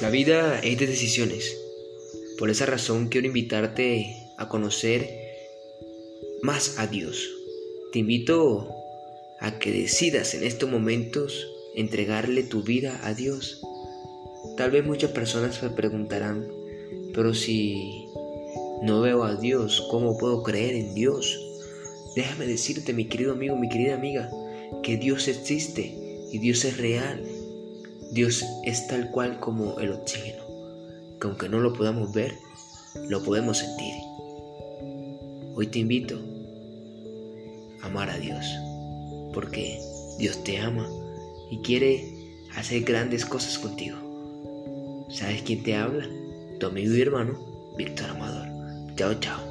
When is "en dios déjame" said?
20.76-22.46